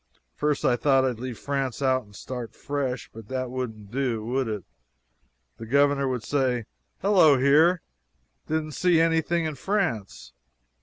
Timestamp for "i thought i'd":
0.65-1.19